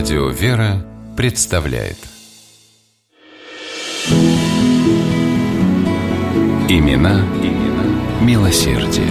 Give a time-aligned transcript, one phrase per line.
[0.00, 0.82] Радио «Вера»
[1.14, 1.98] представляет
[6.70, 7.84] Имена, имена
[8.22, 9.10] милосердие.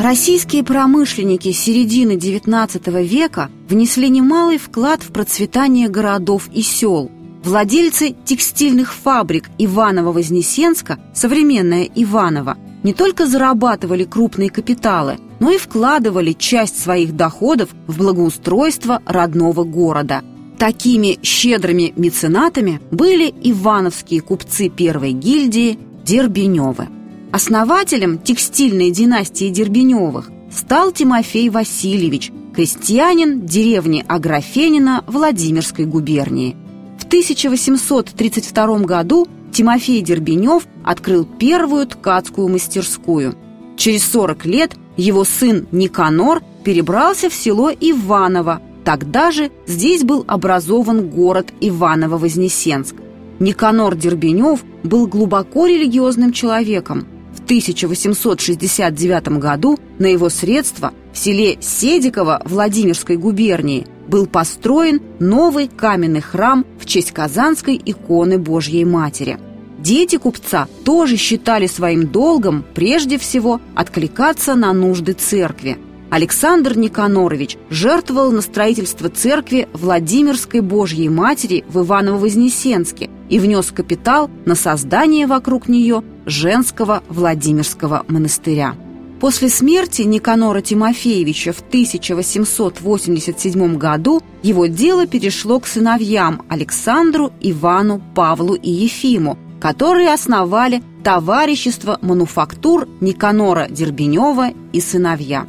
[0.00, 7.10] Российские промышленники середины XIX века внесли немалый вклад в процветание городов и сел.
[7.44, 16.80] Владельцы текстильных фабрик Иваново-Вознесенска, современная Иваново, не только зарабатывали крупные капиталы, но и вкладывали часть
[16.82, 20.22] своих доходов в благоустройство родного города.
[20.58, 26.88] Такими щедрыми меценатами были ивановские купцы первой гильдии Дербеневы.
[27.32, 36.56] Основателем текстильной династии Дербеневых стал Тимофей Васильевич, крестьянин деревни Аграфенина Владимирской губернии.
[36.98, 43.36] В 1832 году Тимофей Дербенев открыл первую ткацкую мастерскую.
[43.76, 48.60] Через 40 лет его сын Никанор перебрался в село Иваново.
[48.84, 52.94] Тогда же здесь был образован город Иваново-Вознесенск.
[53.38, 57.06] Никанор Дербенев был глубоко религиозным человеком.
[57.34, 66.22] В 1869 году на его средства в селе Седиково Владимирской губернии был построен новый каменный
[66.22, 69.38] храм в честь Казанской иконы Божьей Матери.
[69.86, 75.78] Дети купца тоже считали своим долгом прежде всего откликаться на нужды церкви.
[76.10, 84.56] Александр Никанорович жертвовал на строительство церкви Владимирской Божьей Матери в Иваново-Вознесенске и внес капитал на
[84.56, 88.74] создание вокруг нее женского Владимирского монастыря.
[89.20, 98.54] После смерти Никанора Тимофеевича в 1887 году его дело перешло к сыновьям Александру, Ивану, Павлу
[98.54, 105.46] и Ефиму, которые основали товарищество мануфактур Никанора Дербенева и сыновья.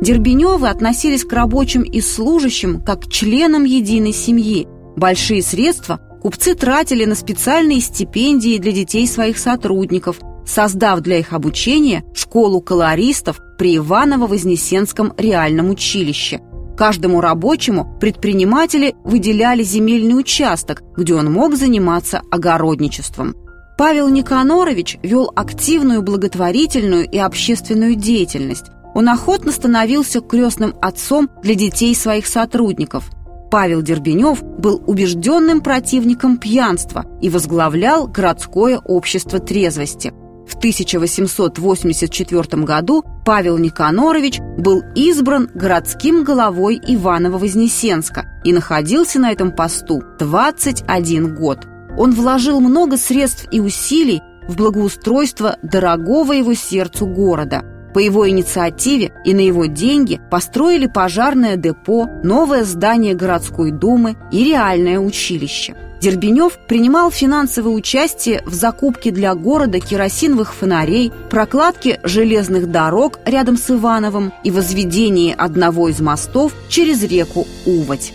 [0.00, 4.66] Дербеневы относились к рабочим и служащим как к членам единой семьи.
[4.96, 12.02] Большие средства купцы тратили на специальные стипендии для детей своих сотрудников, создав для их обучения
[12.14, 16.40] школу колористов при Иваново-Вознесенском реальном училище.
[16.80, 23.36] Каждому рабочему предприниматели выделяли земельный участок, где он мог заниматься огородничеством.
[23.76, 28.70] Павел Никанорович вел активную благотворительную и общественную деятельность.
[28.94, 33.10] Он охотно становился крестным отцом для детей своих сотрудников.
[33.50, 40.14] Павел Дербенев был убежденным противником пьянства и возглавлял городское общество трезвости.
[40.46, 50.02] В 1884 году Павел Никанорович был избран городским головой Иваново-Вознесенска и находился на этом посту
[50.18, 51.66] 21 год.
[51.96, 57.62] Он вложил много средств и усилий в благоустройство дорогого его сердцу города–
[57.92, 64.44] по его инициативе и на его деньги построили пожарное депо, новое здание городской думы и
[64.44, 65.74] реальное училище.
[66.00, 73.70] Дербенев принимал финансовое участие в закупке для города керосиновых фонарей, прокладке железных дорог рядом с
[73.70, 78.14] Ивановым и возведении одного из мостов через реку Уводь.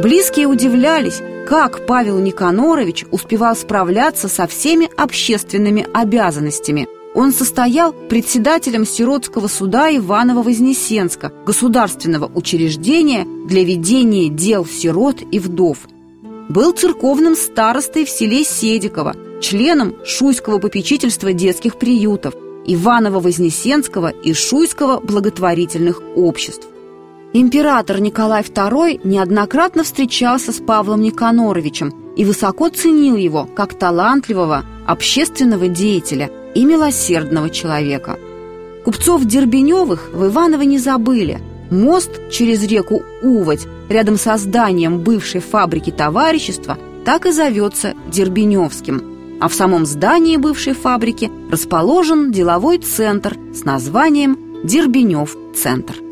[0.00, 6.88] Близкие удивлялись, как Павел Никанорович успевал справляться со всеми общественными обязанностями.
[7.14, 15.78] Он состоял председателем сиротского суда Иваново-Вознесенска, государственного учреждения для ведения дел сирот и вдов.
[16.48, 22.34] Был церковным старостой в селе Седиково, членом Шуйского попечительства детских приютов,
[22.66, 26.66] Иваново-Вознесенского и Шуйского благотворительных обществ.
[27.34, 35.68] Император Николай II неоднократно встречался с Павлом Никаноровичем и высоко ценил его как талантливого общественного
[35.68, 38.18] деятеля и милосердного человека.
[38.84, 41.40] Купцов Дербеневых в Иваново не забыли.
[41.70, 46.76] Мост через реку Уводь рядом со зданием бывшей фабрики товарищества
[47.06, 49.38] так и зовется Дербеневским.
[49.40, 56.11] А в самом здании бывшей фабрики расположен деловой центр с названием Дербенев-центр.